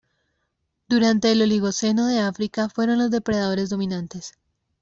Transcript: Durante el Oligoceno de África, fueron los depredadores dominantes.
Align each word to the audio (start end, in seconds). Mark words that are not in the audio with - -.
Durante 0.89 1.31
el 1.31 1.43
Oligoceno 1.43 2.07
de 2.07 2.21
África, 2.21 2.69
fueron 2.69 2.97
los 2.97 3.11
depredadores 3.11 3.69
dominantes. 3.69 4.33